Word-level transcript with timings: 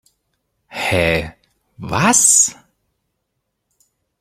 Hä, 0.67 1.35
was? 1.77 2.55